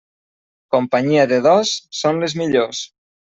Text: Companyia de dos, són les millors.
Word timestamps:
Companyia 0.75 1.25
de 1.33 1.39
dos, 1.49 1.75
són 1.99 2.23
les 2.25 2.37
millors. 2.41 2.83